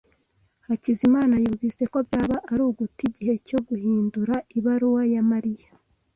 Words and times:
Hakizimana 0.67 1.35
yumvise 1.43 1.83
ko 1.91 1.97
byaba 2.07 2.37
ari 2.51 2.61
uguta 2.69 2.99
igihe 3.09 3.33
cyo 3.47 3.59
guhindura 3.67 4.35
ibaruwa 4.57 5.01
ya 5.13 5.21
Mariya. 5.31 5.69